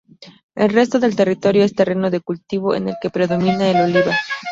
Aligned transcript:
El 0.55 0.71
resto 0.71 0.97
del 0.97 1.15
territorio 1.15 1.63
es 1.63 1.75
terreno 1.75 2.09
de 2.09 2.21
cultivo 2.21 2.73
en 2.73 2.89
el 2.89 2.95
que 2.99 3.11
predomina 3.11 3.69
el 3.69 3.81
olivar. 3.93 4.15